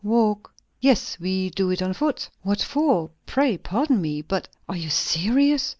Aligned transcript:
"Walk!" 0.03 0.51
"Yes. 0.79 1.19
We 1.19 1.51
do 1.51 1.69
it 1.69 1.79
on 1.79 1.93
foot." 1.93 2.27
"What 2.41 2.59
for? 2.59 3.11
Pray, 3.27 3.55
pardon 3.59 4.01
me! 4.01 4.23
But 4.23 4.47
are 4.67 4.75
you 4.77 4.89
serious?" 4.89 5.69